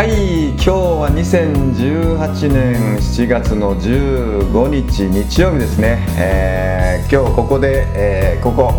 [0.00, 8.72] はい今日は2018年7月の15日日曜日ですね、えー今日ここで、えーここ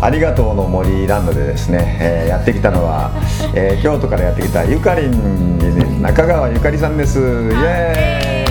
[0.00, 3.10] ありがとうの森ランドでですね、えーやってきたのは、
[3.54, 7.18] えー京都からやってきたゆかりん中川ゆかりさんです。
[7.18, 8.46] イエ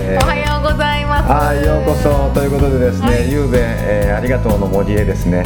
[0.00, 0.16] ーイ。
[0.16, 1.30] おはようございます。
[1.30, 2.30] はい、ようこそ。
[2.32, 3.30] ということでですね、はい。
[3.30, 5.42] ゆうべ、えーありがとうの森へですね、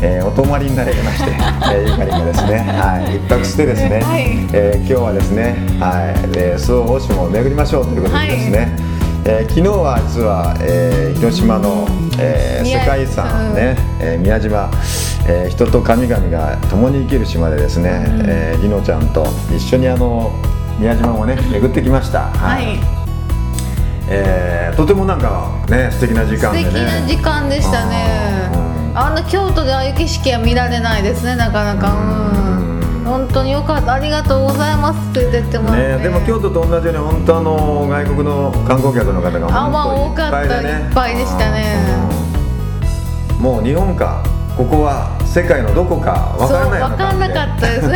[0.00, 1.30] えーお泊まりになれまして、
[1.74, 4.22] えーゆかりがですね、はい、一泊してですね、はい。
[4.52, 8.76] えー今日はですね、はい、えー、周防大島を巡りましょうということでですね、
[9.24, 14.70] えー昨日は実は、えー広島の、えー宮世界遺産ね、えー宮島、
[15.26, 17.90] えー人と神々が共に生きる島でですね、
[18.24, 20.30] えーりのちゃんと一緒にあの
[20.78, 22.30] 宮島をね巡ってきました。
[22.34, 22.78] はい、
[24.08, 26.64] えーとてもなんかね素敵な時間でね。
[26.66, 28.98] 素敵な時間でしたねうん。
[28.98, 31.94] あの京都でああいう景色は見られないですね、なかなか。
[31.94, 33.04] うん。
[33.04, 35.70] 本当によかった、ありがとうございますって言っても。
[35.70, 41.76] ねでも京都と同じように本当あの外国の観光客の方があまあ本当いっぱいでね多かったいっぱいでしたね
[43.38, 44.22] うんもう日本か
[44.56, 47.86] ここは世界のどこかわからないようなそう、わかんなかったです。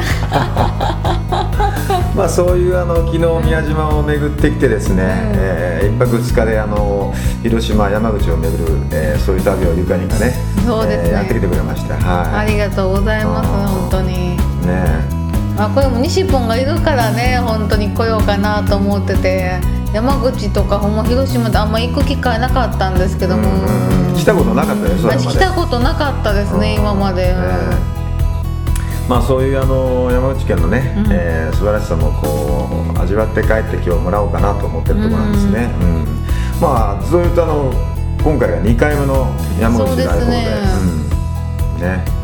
[2.22, 5.02] まあそういうあの昨日宮島を巡ってきてですね、
[5.34, 10.32] えー一泊二日であの広島山口を巡る、えーそういう旅をゆかりがね
[10.64, 11.08] そうですね。
[11.08, 11.96] えーやってきてくれました。
[11.96, 12.52] あはい。
[12.52, 14.36] りがとうございます、あー本当に。
[14.36, 14.38] ね。
[15.56, 19.58] まあ、これも西ポンがいるからね本当に来ようかなと思ってて
[19.92, 24.96] 山口とかほんま広島であんま行く機会なかったんですけども、うん来たことなかったで。
[24.96, 27.91] す私来たことなかったですね今まで、ね
[29.08, 31.12] まあそういうあの山口県のね、うん。
[31.12, 36.04] えー素晴らしさもこう味わって帰って今日もらおうかなと思ってるところなんですね、うん
[36.60, 37.72] まあそういうとあの
[38.22, 39.26] 今回が2回目の
[39.60, 40.36] 山口であることで。
[40.38, 41.02] ですね。
[41.74, 41.80] うん。
[41.80, 42.21] ね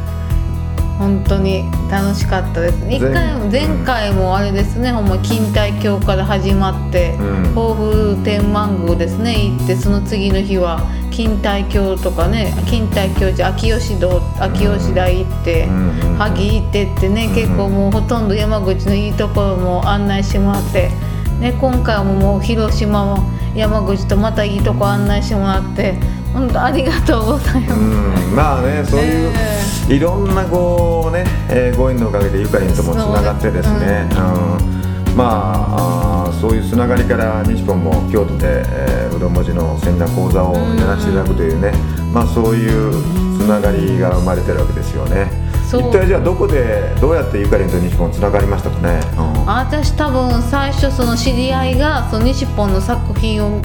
[0.98, 2.78] 本当に楽しかったです。
[2.90, 7.54] 一回も前前回もあれですねほんま錦帯橋から始まってうん。
[7.54, 20.90] 甲府天満宮ですね行ってその次の日は錦帯橋とかね錦帯橋じゃ秋吉堂秋吉台行って、うんうん萩行ってってね、うん結構もうほとんど山口のいいところも案内してもらって、
[21.38, 25.94] ね、今回ももう広島も山口とまたいいとこ案内してもらって
[26.32, 27.80] 本当ありがとうございます。
[27.80, 28.34] うん。
[28.34, 29.57] まあねそういう、え
[29.88, 34.06] いろんなこうね、えーご縁のおかげでゆかりんともつながってですね。
[34.12, 35.16] うん。
[35.16, 41.72] まあそういうつながりから日本も京都で、えー、うどん文字のセミナー講座をやらせていただくというね、
[42.12, 42.92] まあそういう
[43.38, 45.30] つながりが生まれてるわけですよね。
[45.70, 45.88] そう。
[45.88, 49.46] 一体じゃあどこでどうやってゆかりんと日本つながりましたかね、うん。
[49.46, 53.62] 私多分最初その知り合いがその西本の作品を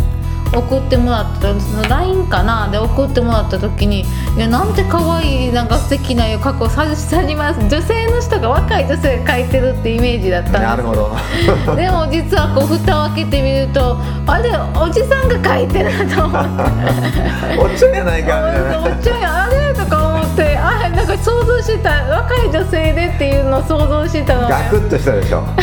[0.56, 13.96] 送ってもらったその LINE かなで送ってもらった時にいやなんて可愛いなんか素敵な絵を描くささります女性の人が若い女性が描いてるってイメージだったんですなるほどでも実はこう蓋を開けてみると
[14.26, 14.50] あれ
[14.82, 24.48] おじさんが描いてると思っておっちょやないかみたいなおっちょやあれとか思ってあなんか想像してた若い女性でっていうのを想像してたの。
[24.48, 25.44] ガクッとしたでしょ。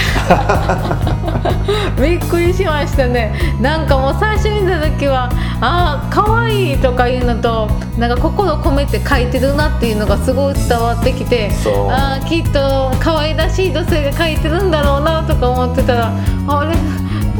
[2.03, 3.33] びっくりしましたね。
[3.61, 5.29] なんかもう最初見た時は
[5.61, 11.53] ああ可愛いとかいうのとなんか心込めて描いてるなっていうのがすごい伝わってきて
[11.89, 16.11] ああきっと可愛らしい女性が描いてるんだろうなとか思ってたら
[16.49, 16.75] あれ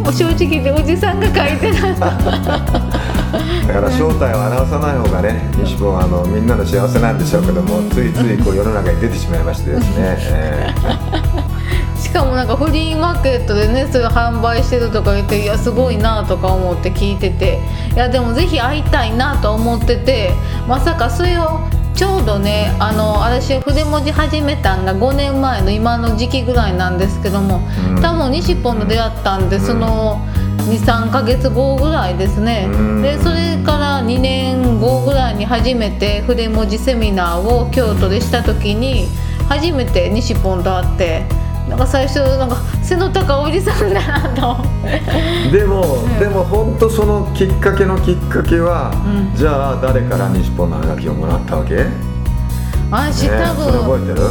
[0.07, 10.75] 正直言っておじさんが描いてる だから正体を表さない方がね西本はあのみんなの幸せなんでしょうけどもついついこう世の中に出てしまいましてですね、え
[12.01, 17.61] しかもなんかフリーマーケットでねそれ販売してるとか言っていやすごいなとか思って聞いてて
[17.95, 20.33] いやでもぜひ会いたいなと思ってて
[20.67, 21.61] まさかそれを
[21.95, 28.03] ちょうどねあの私筆文字始めたんが5年前の今の時期ぐらいなんですけども、うん。
[28.03, 29.63] 多分西ポンと出会ったんで、うん。
[29.63, 30.19] その
[30.71, 33.03] 23ヶ月後ぐらいですね、うん。
[33.03, 39.07] でそれから2年後ぐらいに初めて筆文字セミナーを京都でした時に
[39.49, 41.25] 初めて西ポンと会って
[41.71, 44.63] なんか最初なんか背の高いおじさんだなと
[45.51, 49.37] でも、でも本当そのきっかけのきっかけは、うん。
[49.37, 51.87] じゃあ誰から西本のハガキをもらったわけ、ね、
[52.91, 54.27] 私多それ覚分えてる？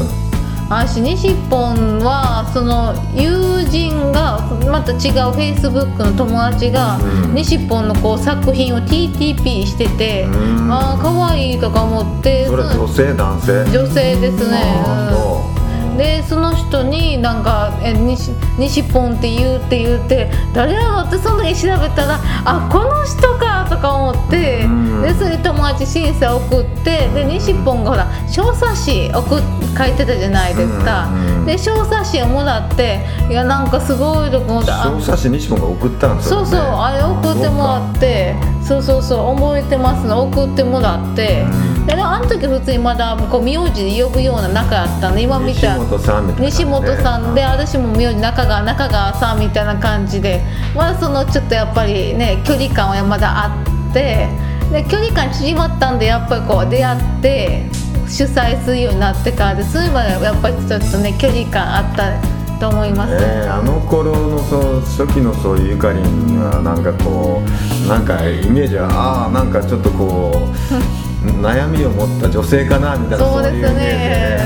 [0.69, 4.39] 私西本はその友人が
[4.69, 7.33] また違うフェイスブックの友達が、うん。
[7.33, 10.71] 西本のこう作品を TTP してて、うん。
[10.71, 12.45] ああ可愛いとか思って。
[12.45, 13.65] それ女性男性？
[13.71, 15.59] 女性ですね、あうん
[16.00, 29.42] でその人になんか「え西西ポンって言う」って言って「誰やろ?」ってその時調べたら「あこの人か」とか思って、うんでそれで友達審査送ってで西ポンがほら小冊子送っ
[29.77, 41.86] 書いてたじゃないですか、うんで小冊子をもらっていやなんかすごいとか思ってあ小冊子西本が送ったんですよ、ね、そうそうあれ送ってもらってそうそうそう覚えてますの送ってもらって、うん。
[41.88, 50.44] であの時普通にまだこう名字で呼ぶような仲やったんで今見た西本さんみたいな、西本さんで私も名字中川中川さんみたいな感じで。
[50.75, 54.27] まだそのちょっとやっぱりね距離感はまだあって。
[54.72, 57.65] で距離感縮まったんでやっぱりこう出会って
[58.10, 67.42] 主催するようになってからでそういうのはやっぱりちょっとね距離感あったと思います、えーあの頃のそう初期のそういうゆかりんはなんかこ
[67.86, 71.10] うなんかイメージはああなんかちょっとこう
[71.42, 74.38] 悩みを持った女性かなみたいなそうですね。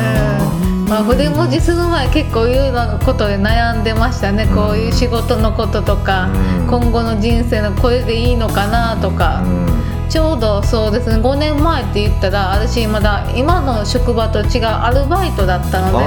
[0.64, 0.86] うん。
[0.86, 6.30] まあ、筆文字する前結構いろんなことで悩んでましたね、こういう仕事のこととか、
[6.60, 6.68] うん。
[6.68, 11.16] 今後の人生のこれでいいのかなとか、うんちょうどそうですね。
[11.16, 16.06] 5年前って言ったら私まだ今の職場と違うアルバイトだったので。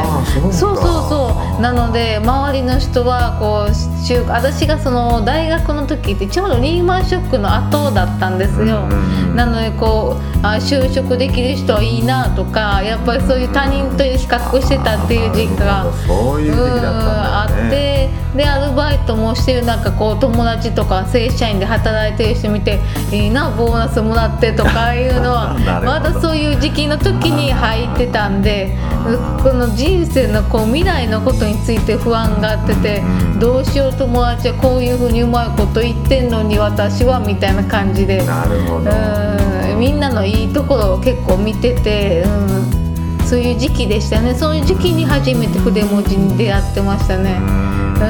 [0.53, 8.87] そうかそうそうなので周りの人はこう就私がその大学の時ってちょうどリーマンショックの後だったんですよ、
[9.35, 17.17] なのでこうあ就職できる人はいいなとかやっぱりそういう他人と比較してたっていう時期がなるほどそういう時期だったんだよね。
[17.17, 22.79] あってでアルバイトもしてるなんかこう友達とか正社員で働いてる人見て
[23.11, 28.77] いいなボーナスもらってとかいうのは まだそういう時期の時に入ってたんで
[29.43, 33.03] この人生のこう未来のことについて不安があってて
[33.33, 33.39] うん。
[33.39, 38.25] どうしよう友達はこういうふうにうまいこと言ってんのに私はみたいな感じで。
[38.25, 38.91] なるほど。
[38.91, 39.79] うん。
[39.79, 44.35] みんなのいいところを結構見てて、うん、そういう時期でしたね。
[44.35, 47.39] そういう時期に初めて筆文字に出会ってましたね。
[47.39, 48.01] うん、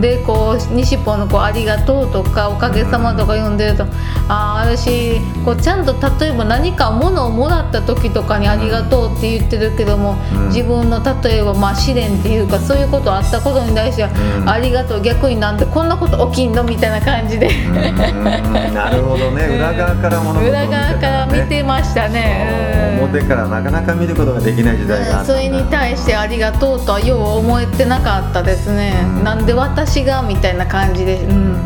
[0.00, 3.84] でこう西ポのこう「ありがとう」とか「おかげさま」とか読んでると
[4.28, 10.50] ああ私こうちゃんと例えば何か物をもらった時とかに「ありがとう」って言ってるけども、うん。
[10.50, 14.10] 自分の例えばまあ試練っていうかそういうことあったことに対しては
[14.42, 14.48] 「うん。
[14.48, 17.48] ありがとう」逆になんでこんなこと起きんのみたいな感じで。
[17.48, 18.74] うん。
[18.74, 19.46] なるほどね。
[19.46, 22.99] 裏側から物事を見てた裏側から見てましたね。
[23.10, 23.16] うん。
[23.16, 29.24] 表からなかなか見ることができない時代があったそれに対してありがとうとはよう思えてなかったですね、うん。
[29.24, 31.56] なんで私がみたいな感じで、うん、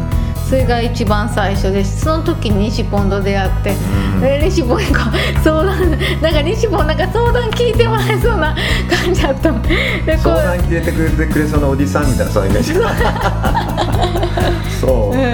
[0.49, 3.75] それが一番最初ですその時に西ポンと出会って、
[4.15, 4.21] うん。
[4.21, 8.57] で西ポンにこう相談なんか西ポンなんか相談聞いてもらえそうな
[8.89, 9.53] 感じだった。
[9.53, 9.63] の
[10.07, 12.33] で相談聞いてくれてくれそうなおじさんみたいな。
[12.33, 12.75] そういうイメージ
[14.81, 15.25] そうか、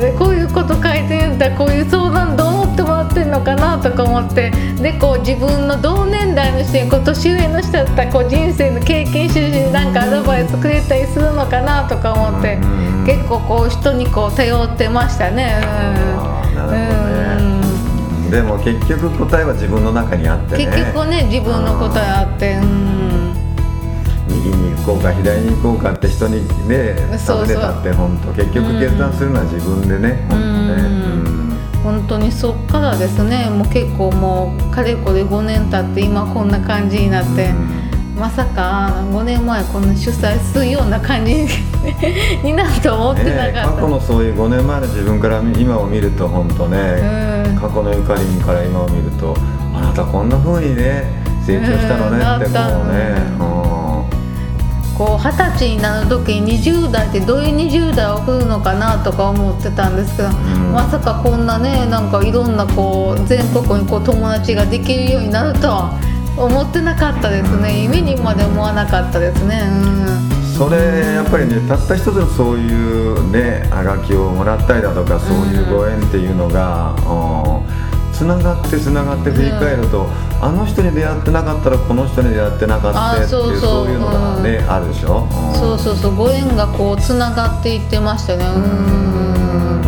[0.00, 13.06] でこういうこと書いてるんだこういう相談どう思ってもらってんのかなとか思ってでこう自分の同年代の人にこう年上の人だったらこう人生の経験収集になんかアドバイスくれたりするのかなとか思ってうん。
[13.06, 15.60] 結構こう人にこう頼ってましたね。
[16.56, 18.30] うん。
[18.30, 20.66] でも結局答えは自分の中にあってね。
[20.66, 23.34] 結局ね自分の答えあってうん。
[24.28, 30.44] 右に行こうか左に行こうかって人にね尋ねたって本当結局決断するのは自分でね本当
[30.76, 30.82] ね。
[31.24, 31.29] うん
[31.82, 37.52] 本当にそっからですねもう結構もうかれこれ5年経って今こんな感じになって、
[38.18, 41.46] まさか5年前こんな主催するような感じ
[42.44, 46.76] になると思ってなかった、過去のそういう5年前の自分から今を見ると本当ね、
[47.48, 47.56] うん。
[47.56, 49.34] 過去のゆかりんから今を見ると
[49.74, 51.04] あなたこんな風にね
[51.46, 52.76] 成長したのねってうんなった。
[52.76, 53.79] こうね、
[55.00, 60.72] こう二十歳になる時に20代ってどういう20代を送るのかなとか思ってたんですけど、ん。
[60.74, 65.98] まさかこんなねなんかいろんなこう全国にこう友達ができるようになるとは
[66.36, 67.82] 思ってなかったですね。
[67.84, 69.62] 夢にまで思わなかったですね。
[69.72, 70.30] うん。
[70.58, 76.94] それやっぱりねたった一つのそういうねはがきをもらったりだとかそういうご縁っていうのが
[78.20, 80.06] つながってつながって振り返ると、
[80.42, 83.60] あの人に出会ってなかったらこの人に出会ってなかったっていうあそうそう。
[83.60, 85.96] そういうのがね、あるでしょ、うんそうそう。
[85.96, 88.44] そうご縁がこうつながっていってましたね。
[88.44, 89.80] うん。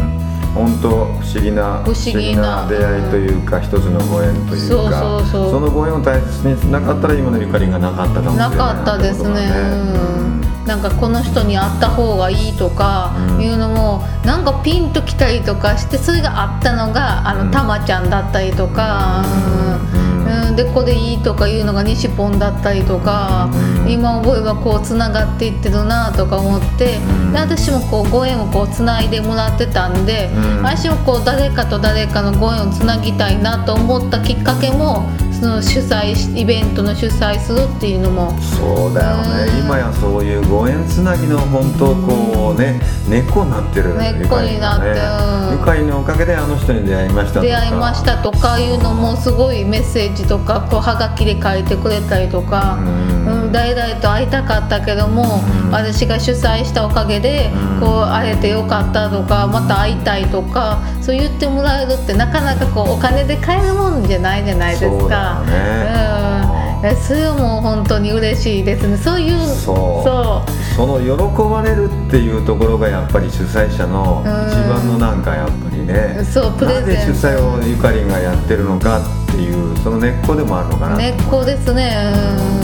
[0.55, 2.67] 本当不思議な不思議な。
[2.71, 5.61] 出会いというか、一つのご縁というかそうそうそう。
[5.61, 9.29] のご縁を大切にしなかったら今のゆかりがなかったかもしれないなかったですね。
[9.29, 10.32] ってことだうん
[10.67, 13.41] なんかこの人に会った方がいいとかうん。
[13.43, 17.51] いうのも、なんかピンときたりとかしてそれがあったのがあの、うん。
[17.51, 20.31] たまちゃんだったりとか、うん。
[20.31, 20.49] うん。
[20.49, 20.57] うん。
[20.57, 23.51] でここでいいとかいうのが西ポンだったりとか、
[23.85, 23.91] うん。
[23.91, 27.33] 今思えばこうつながっていってるなとか思って、うん。
[27.33, 30.63] で私もこうご縁をこうつないでもらってたんで、うん。
[30.63, 35.11] 私もこう誰かと誰かのご縁をつなぎたいなと思ったきっかけも
[35.43, 38.31] その主催しイベントの主催するっていうのも。
[38.43, 39.67] そうだよね、うん。
[39.67, 45.51] 今やそういうご縁つなぎの本当こうね根っこになってる根っこになってゆかりがうん。
[45.51, 47.43] ねゆかりのおかげであの人に出会いましたとか。
[47.43, 52.83] 出会いましたとかいうのもすごいメッセージとかこうはがきで書いてくれたりとか、う
[53.29, 55.71] んうん、代々と会いたかったけども、うん。
[55.71, 57.81] 私が主催したおかげで、うん。
[57.81, 65.09] こう会えてよかったとかまた会いたいとかそう言ってもらえるってなかなかこうお金で買えるもんじゃないじゃないですか。
[65.09, 66.83] だよね。
[66.83, 68.97] うん、えそれはもう本当に嬉しいですね。
[68.97, 70.51] そういうそう。
[70.77, 74.49] その喜ばれるっていうところがやっぱり主催者のうん。
[74.49, 76.25] 一番のなんかやっぱりね。
[76.25, 77.15] そうプレゼン。
[77.15, 82.13] 主催をゆかりんがやってるのかっていうその根っこでもあるのかな、根っこですね。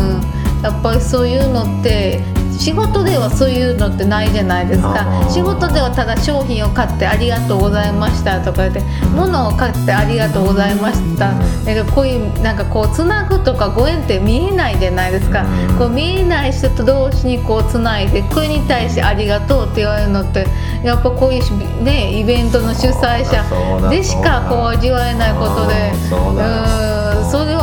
[0.02, 0.07] うん
[0.62, 2.20] やっぱりそういうのって
[2.58, 5.06] 仕事ではそういうのってないじゃないですか。
[5.30, 8.82] 仕事ではただ商品を買ってありがとうございましたとか言って
[9.14, 11.30] 物を買ってありがとうございました。
[11.30, 11.64] うん。
[11.64, 15.44] だこういうなんかこうつなぐとかご縁って見えないじゃないですか。
[15.44, 15.78] うん。
[15.78, 20.44] こう見えない人と同士にこうつないでこれに対してありがとうって言われるのって
[20.82, 25.94] やっぱこういうねイベントの主催者でしかこう味わえないことで。
[26.10, 26.98] そうん
[27.28, 27.54] それ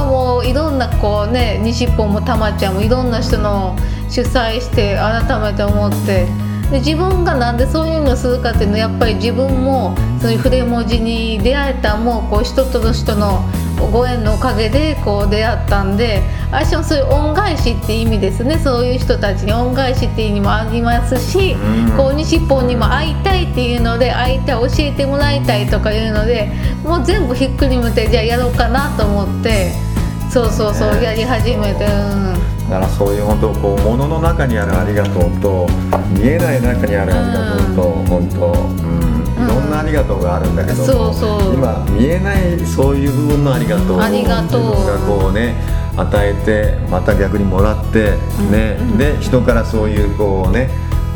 [0.46, 3.76] ういろんなこうね西ポンもたまちゃんもいろんな人の
[4.10, 6.46] 主催して改めて思って。
[6.72, 13.46] で自分がなんでそういうのをするかっていうのはやっぱり自分もそういう筆文字に出会えたもうこう人との人の
[13.92, 18.58] ご縁のおかげでこう出会ったんで私もそういう恩返しって意味ですね。
[18.58, 21.98] そういう人たちに恩返しっていう意味もありますし、うん。
[21.98, 26.50] こう西ポンにも会いたいっていうので会いたい教えてもらいたいとかいうので
[26.84, 29.85] もう全部ひっくりめてじゃあやろうかなと思って
[30.30, 31.04] そうそうそうね。
[31.04, 32.34] やり始めてうん。
[32.70, 35.68] だからそういう本当こう物の中にあるありがとうと
[36.10, 41.54] 見えない中にあるありがとうと、本当、うん、いろんなありがとうがあるんだけども、そうそう。
[41.54, 44.62] 今見えないそういう部分のありがとうをありがとう。
[44.72, 45.56] 自分がこうね
[45.96, 48.18] 与えてまた逆にもらって
[48.52, 50.70] ね、で人からそういうこうね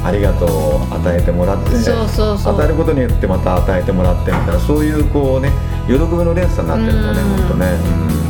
[0.06, 2.56] ありがとうを与えてもらってそうそうそう。
[2.56, 5.52] 与えることによってまた与えてもらってみたいなそういうこうね
[5.88, 7.30] 喜びの連鎖になってるんだね、うん。
[7.40, 8.29] 本当ね。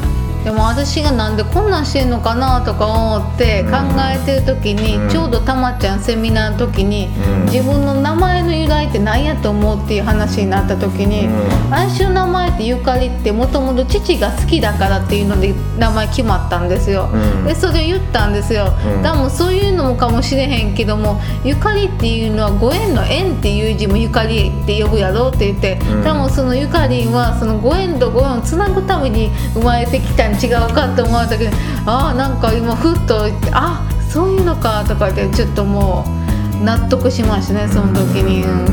[0.50, 3.78] でも私がなんでこんなんしてんのかなとか思って考
[4.12, 5.08] えてる時に、うん。
[5.08, 7.46] ちょうどたまちゃんセミナーの時に、うん。
[7.46, 11.70] 自分の名前の由来って何やと思うっていう話になった時に、うん。
[11.70, 17.46] 私の名前ってゆかりってもともと父が好きだからっていうので名前決まったんですよ、うん。
[17.46, 19.04] でそれを言ったんですよ、うん。
[19.04, 26.04] だからもうそういうのもかもしれへんけどもゆかりっていうのはご縁の縁っていう字もゆかりって呼ぶやろって言って、うん。
[26.04, 31.52] 多分そのゆかりんはそのご縁とご縁をつなぐために生まれてきたに違うかって思われたけど
[31.86, 36.06] ああなんか今ふっとあそういうのかとか言ってちょっとも
[36.62, 38.44] う納得しましたねその時に。
[38.44, 38.66] うん。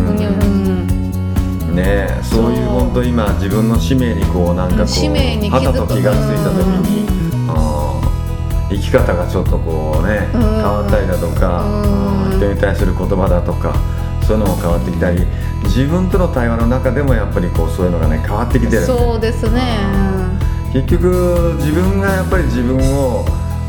[1.69, 1.77] うん。
[1.77, 7.07] ねえそういう本当今自分の使命にこうなんかこう使命に気と気がついた時に、
[7.49, 10.41] あー生き方がちょっとこうね、うん。
[10.41, 12.01] 変わったりだとか、うん。
[12.01, 12.07] うん
[12.37, 13.75] 人に対する言葉だとか
[14.23, 15.25] そういうのも変わってきたり
[15.65, 18.83] 自分との対話の中でもやっぱりこうそういうのがね変わってきてる。
[18.83, 20.36] そうですね。
[20.73, 23.25] 結局自分がやっぱり自分を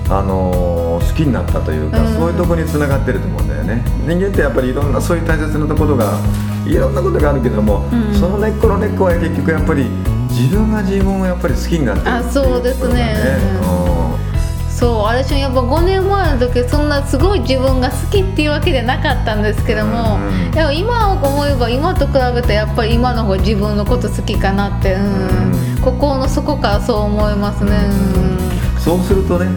[0.10, 0.78] あのー
[1.08, 2.14] 好きになったというか、うん。
[2.14, 3.84] そういうところにつながってると思うんだよね。
[4.08, 6.20] 人間ってやっぱりいろんなそういう大切なところが
[6.66, 8.16] いろんなことがあるけども、うん。
[8.16, 9.86] その根っこの根っこは結局やっぱり
[10.30, 13.16] 自分が自分をやっぱり好きになってるあっていそうですね。
[13.60, 14.28] ところがね
[14.70, 20.52] そう私もやっぱ5年前の時そんなすごい自分が好きっていうわけじゃなかったんですけども、うん。
[20.52, 25.52] でも今思えば今と比べてやっぱり今の方が自分のこと好きかなって、うん。
[25.52, 27.72] うん心の底からそう思いますね、
[28.76, 28.80] うん。
[28.80, 29.48] そうするとね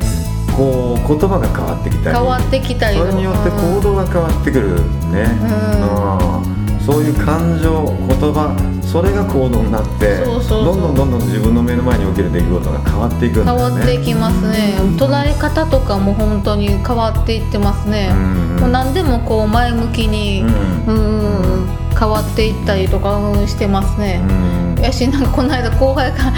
[0.57, 4.75] こう言葉が変わってきたり変わってきたりそれによって行動が変わってくる
[5.11, 6.81] ね、うん。
[6.81, 13.65] そういう感情言葉それが行動になってどんどんどんどん自分の目の前に起きる出来事が変わっていくんだよね。
[13.65, 14.75] 変わっていきますね。
[14.99, 18.57] 捉え方とかも本当に変わっていってますね、うん。
[18.61, 20.47] もう何でもこう前向きに、う
[20.91, 21.69] うん
[21.99, 26.33] 変わっていったりとかうんしてますね、うんやしなんかこの間後輩が。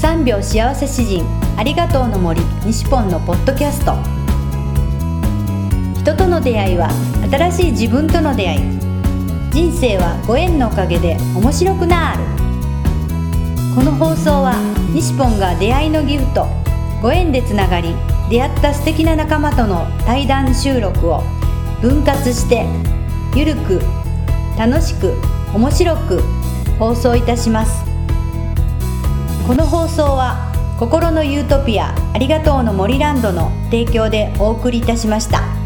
[0.00, 1.24] 3秒幸せ詩人
[1.56, 3.94] ありがとうの森西ポンのポッドキャスト。
[6.00, 6.90] 人との出会いは
[7.30, 8.60] 新しい自分との出会い。
[9.50, 12.24] 人生はご縁のおかげで面白くなる。
[13.74, 14.54] この放送は
[14.92, 16.46] 西ポンが出会いのギフト
[17.02, 17.94] ご縁でつながり
[18.30, 21.22] 出会った素敵な仲間との対談収録を
[21.82, 22.64] 分割して
[23.34, 23.80] ゆるく
[24.56, 25.14] 楽しく
[25.52, 26.22] 面白く
[26.78, 27.84] 放送いたします
[29.46, 35.59] この放送は心のユートピアありがとうの森ランドの提供でお送りいたしました。